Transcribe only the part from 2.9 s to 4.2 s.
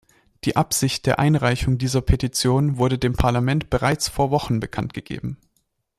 dem Parlament bereits